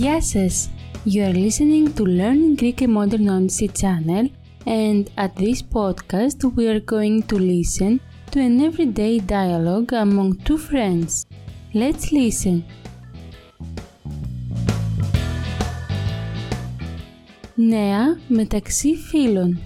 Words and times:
Γεια 0.00 0.22
σας! 0.22 0.70
You 1.04 1.22
are 1.22 1.32
listening 1.32 1.94
to 1.94 2.02
Learning 2.04 2.56
Greek 2.56 2.80
and 2.80 2.92
Modern 2.92 3.28
Odyssey 3.28 3.68
channel 3.80 4.26
and 4.64 5.02
at 5.24 5.32
this 5.36 5.60
podcast 5.76 6.38
we 6.56 6.66
are 6.72 6.80
going 6.94 7.22
to 7.30 7.36
listen 7.38 7.92
to 8.30 8.38
an 8.40 8.60
everyday 8.68 9.14
dialogue 9.18 9.92
among 9.92 10.30
two 10.46 10.58
friends. 10.58 11.10
Let's 11.72 12.04
listen. 12.12 12.62
Νέα 17.54 18.18
μεταξύ 18.28 18.96
φίλων 18.96 19.58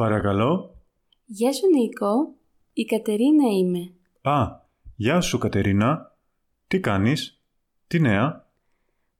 Παρακαλώ. 0.00 0.74
Γεια 1.26 1.52
σου 1.52 1.66
Νίκο, 1.66 2.34
η 2.72 2.84
Κατερίνα 2.84 3.48
είμαι. 3.50 3.92
Α, 4.22 4.46
γεια 4.96 5.20
σου 5.20 5.38
Κατερίνα. 5.38 6.16
Τι 6.66 6.80
κάνεις, 6.80 7.42
τι 7.86 8.00
νέα; 8.00 8.50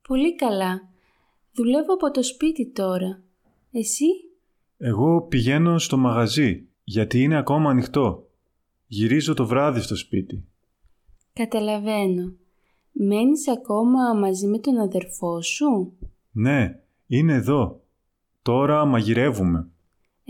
Πολύ 0.09 0.35
καλά. 0.37 0.88
Δουλεύω 1.52 1.93
από 1.95 2.11
το 2.11 2.23
σπίτι 2.23 2.66
τώρα. 2.66 3.23
Εσύ; 3.73 4.07
Εγώ 4.79 5.23
πηγαίνω 5.23 5.79
στο 5.79 5.97
μαγαζί, 5.97 6.69
γιατί 6.85 7.23
είναι 7.23 7.37
ακόμα 7.37 7.71
ανοιχτό. 7.71 8.29
Γυρίζω 8.87 9.35
το 9.35 9.47
βράδυ 9.47 9.80
στο 9.80 9.97
σπίτι. 9.97 10.45
Καταλαβαίνω. 11.33 12.33
Μένεις 12.93 13.49
ακόμα 13.49 14.15
μαζί 14.15 14.47
με 14.47 14.59
τον 14.59 14.79
αδερφό 14.79 15.43
σου; 15.43 15.93
Ναι, 16.30 16.80
είναι 17.07 17.33
εδώ. 17.35 17.80
Τώρα 18.43 18.85
μαγειρεύουμε. 18.85 19.71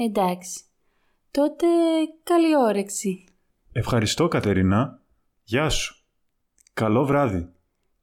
Εντάξει. 0.05 0.61
Τότε 1.31 1.67
καλή 2.23 2.57
όρεξη. 2.57 3.25
Ευχαριστώ 3.73 4.29
Κατερίνα. 4.29 5.01
Γεια 5.45 5.69
σου. 5.69 6.05
Καλό 6.73 7.05
βράδυ. 7.05 7.49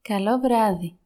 Καλό 0.01 0.39
βράδυ. 0.39 0.97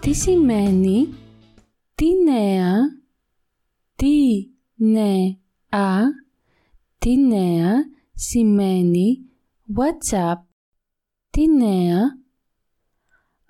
Τι 0.00 0.14
σημαίνει 0.14 1.14
τι 1.94 2.06
νέα, 2.24 2.74
τι 3.96 4.46
νέα, 4.76 6.08
τι 6.98 7.16
νέα 7.16 7.72
σημαίνει 8.14 9.26
WhatsApp, 9.74 10.45
τι 11.36 11.48
νέα, 11.48 12.18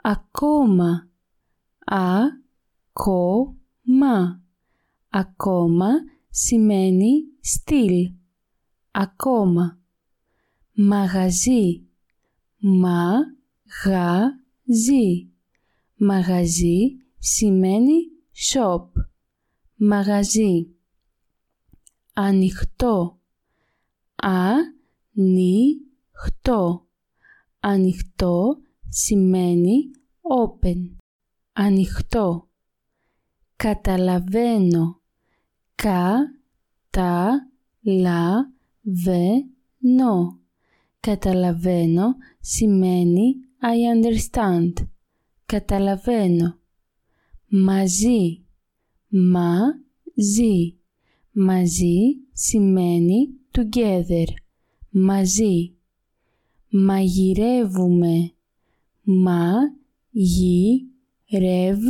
ακόμα, 0.03 1.11
α-κο-μα, 1.85 3.45
ακόμα 5.09 5.89
σημαίνει 6.31 7.23
στυλ, 7.41 8.13
ακόμα, 8.91 9.81
μαγαζί, 10.73 11.87
μα-γα-ζί, 12.59 13.31
μαγαζί 15.97 16.97
σημαίνει 17.19 17.99
shop, 18.53 18.89
μαγαζί, 19.77 20.75
ανοιχτό, 22.13 23.21
ανοιχτό, 25.15 26.86
ανοιχτό 27.69 28.57
σημαίνει 28.89 29.91
open, 30.21 30.97
ανοιχτό, 31.53 32.49
καταλαβαίνω, 33.57 35.01
κα, 35.75 36.15
τα, 36.91 37.31
λα, 37.83 38.53
βε, 38.83 39.29
νο. 39.79 40.41
Καταλαβαίνω 41.01 42.15
σημαίνει 42.41 43.35
I 43.61 43.77
understand. 43.95 44.73
Καταλαβαίνω. 45.47 46.59
Μαζί. 47.49 48.45
Μαζί. 49.09 50.79
Μαζί 51.33 51.97
σημαίνει 52.33 53.29
together. 53.51 54.27
Μαζί. 54.91 55.76
Μαγειρεύουμε. 56.85 58.33
Μα, 59.03 59.53
γι, 60.11 60.87
ρευ, 61.31 61.81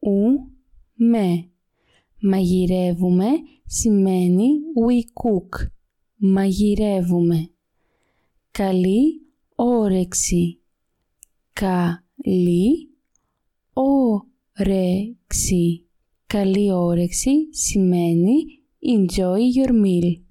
ου, 0.00 0.50
με. 0.94 1.50
Μαγειρεύουμε 2.20 3.26
σημαίνει 3.64 4.48
we 4.86 4.98
cook. 4.98 5.66
Μαγειρεύουμε. 6.16 7.50
Καλή 8.50 9.22
όρεξη. 9.54 10.60
Καλή 11.52 12.88
όρεξη. 13.72 15.84
Καλή 16.26 16.72
όρεξη 16.72 17.54
σημαίνει 17.54 18.44
enjoy 18.80 19.38
your 19.56 19.84
meal. 19.84 20.29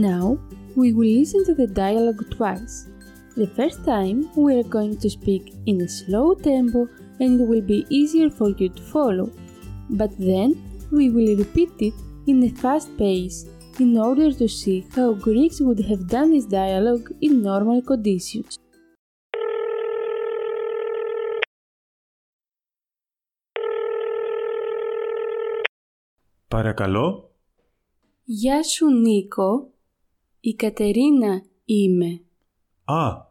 Now 0.00 0.38
we 0.74 0.92
will 0.92 1.08
listen 1.20 1.44
to 1.46 1.54
the 1.54 1.66
dialogue 1.66 2.22
twice. 2.30 2.88
The 3.36 3.46
first 3.46 3.84
time 3.84 4.30
we 4.36 4.58
are 4.58 4.68
going 4.76 4.96
to 4.98 5.10
speak 5.10 5.54
in 5.66 5.80
a 5.82 5.88
slow 5.88 6.34
tempo 6.34 6.88
and 7.20 7.40
it 7.40 7.44
will 7.44 7.62
be 7.62 7.86
easier 7.88 8.30
for 8.30 8.50
you 8.50 8.68
to 8.68 8.82
follow. 8.82 9.30
But 9.90 10.12
then 10.18 10.50
we 10.90 11.10
will 11.10 11.36
repeat 11.36 11.70
it 11.78 11.94
in 12.26 12.42
a 12.42 12.50
fast 12.50 12.96
pace 12.98 13.46
in 13.78 13.98
order 13.98 14.32
to 14.32 14.48
see 14.48 14.86
how 14.94 15.12
Greeks 15.12 15.60
would 15.60 15.80
have 15.80 16.08
done 16.08 16.32
this 16.32 16.46
dialogue 16.46 17.10
in 17.20 17.42
normal 17.42 17.82
conditions. 17.82 18.58
Παρακαλώ. 26.48 27.30
Γεια 28.24 28.62
σου 28.62 28.86
Νίκο, 28.86 29.69
Η 30.41 30.53
Κατερίνα 30.55 31.43
είμαι. 31.65 32.21
Α, 32.83 33.25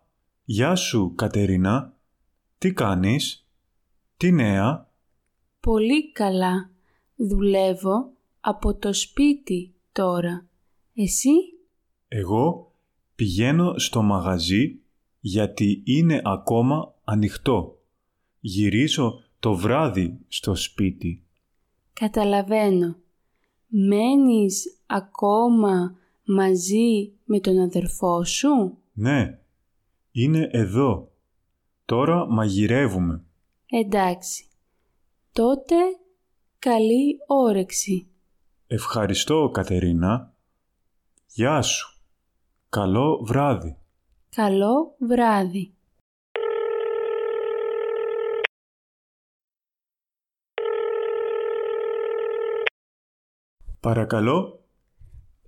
γεια 0.44 0.74
σου 0.74 1.12
Κατερίνα. 1.14 1.96
Τι 2.58 2.72
κάνεις, 2.72 3.46
τι 4.16 4.32
νέα; 4.32 4.90
Πολύ 5.60 6.12
καλά. 6.12 6.70
Δουλεύω 7.16 8.12
από 8.40 8.74
το 8.74 8.92
σπίτι 8.92 9.74
τώρα. 9.92 10.46
Εσύ; 10.94 11.30
Εγώ 12.08 12.72
πηγαίνω 13.14 13.78
στο 13.78 14.02
μαγαζί 14.02 14.80
γιατί 15.20 15.82
είναι 15.84 16.20
ακόμα 16.24 16.94
ανοιχτό. 17.04 17.78
Γυρίζω 18.40 19.22
το 19.40 19.54
βράδυ 19.54 20.18
στο 20.28 20.54
σπίτι. 20.54 21.24
Καταλαβαίνω. 21.92 22.96
Μένεις 23.66 24.80
ακόμα 24.86 25.99
μαζί 26.32 27.12
με 27.24 27.40
τον 27.40 27.58
αδερφό 27.58 28.24
σου; 28.24 28.78
Ναι, 28.92 29.38
είναι 30.12 30.48
εδώ. 30.52 31.12
Τώρα 31.84 32.26
μαγειρεύουμε. 32.26 33.24
Εντάξει. 33.66 34.44
Τότε 35.32 35.74
καλή 36.58 37.16
όρεξη. 37.26 38.06
Ευχαριστώ 38.66 39.50
Κατερίνα. 39.52 40.34
Γεια 41.26 41.62
σου. 41.62 41.98
Καλό 42.68 43.24
βράδυ. 43.26 43.76
Καλό 44.34 44.94
βράδυ. 44.98 45.74
Παρακαλώ. 53.80 54.59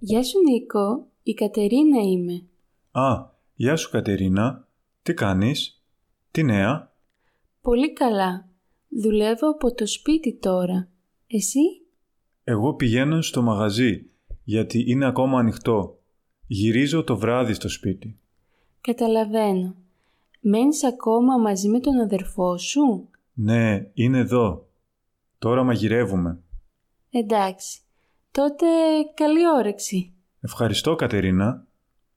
Γεια 0.05 0.23
σου 0.23 0.39
Νίκο, 0.43 1.07
η 1.23 1.35
Κατερίνα 1.35 2.01
είμαι. 2.03 2.43
Α, 2.91 3.31
γεια 3.55 3.77
σου 3.77 3.91
Κατερίνα. 3.91 4.69
Τι 5.03 5.15
κάνεις, 5.15 5.83
τι 6.31 6.43
νέα; 6.43 6.93
Πολύ 7.61 7.93
καλά. 7.93 8.49
Δουλεύω 8.89 9.51
από 9.51 9.75
το 9.75 9.87
σπίτι 9.87 10.39
τώρα. 10.39 10.89
Εσύ; 11.27 11.61
Εγώ 12.45 12.75
πηγαίνω 12.75 13.23
στο 13.23 13.43
μαγαζί 13.43 14.11
γιατί 14.45 14.85
είναι 14.91 15.07
ακόμα 15.07 15.39
ανοιχτό. 15.39 15.99
Γυρίζω 16.47 17.05
το 17.05 17.17
βράδυ 17.17 17.53
στο 17.53 17.69
σπίτι. 17.69 18.19
Καταλαβαίνω. 18.81 19.75
Μένεις 20.41 20.85
ακόμα 20.85 21.39
μαζί 21.39 21.69
με 21.69 21.81
τον 21.81 22.01
αδερφό 22.01 22.59
σου; 22.59 23.09
Ναι, 23.33 23.91
είναι 23.95 24.19
εδώ. 24.19 24.69
Τώρα 25.39 25.63
μαγειρεύουμε. 25.63 26.43
Εντάξει. 27.11 27.81
Τότε 28.33 28.67
καλή 29.15 29.49
όρεξη. 29.49 30.13
Ευχαριστώ 30.41 30.95
Κατερίνα. 30.95 31.67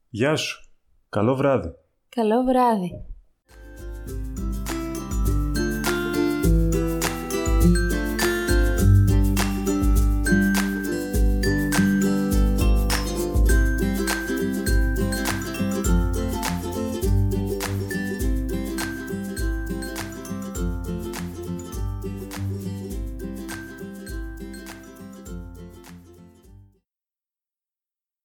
Γεια 0.08 0.36
σου. 0.36 0.70
Καλό 1.08 1.34
βράδυ. 1.34 1.74
Καλό 2.08 2.42
βράδυ. 2.42 3.04